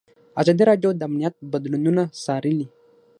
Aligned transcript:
ازادي 0.41 0.63
راډیو 0.69 0.89
د 0.95 1.01
امنیت 1.09 1.35
بدلونونه 1.51 2.03
څارلي. 2.23 2.67